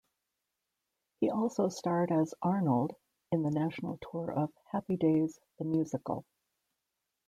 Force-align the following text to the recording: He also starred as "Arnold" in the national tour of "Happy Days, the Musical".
He 1.19 1.29
also 1.29 1.69
starred 1.69 2.11
as 2.11 2.33
"Arnold" 2.41 2.95
in 3.31 3.43
the 3.43 3.51
national 3.51 3.99
tour 3.99 4.31
of 4.31 4.51
"Happy 4.71 4.97
Days, 4.97 5.39
the 5.59 5.63
Musical". 5.65 6.25